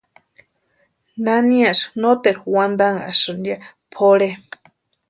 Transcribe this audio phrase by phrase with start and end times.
[1.23, 3.57] ¿Naniasï noteru wantanhasïni ya
[3.93, 4.29] pʼorhe?